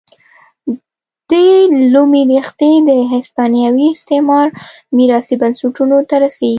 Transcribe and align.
دې 1.29 1.47
لومې 1.93 2.21
ریښې 2.29 2.71
د 2.89 2.91
هسپانوي 3.11 3.87
استعمار 3.95 4.47
میراثي 4.95 5.35
بنسټونو 5.41 5.97
ته 6.09 6.15
رسېږي. 6.23 6.49